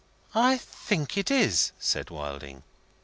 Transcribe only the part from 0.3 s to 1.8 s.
"I think it is,"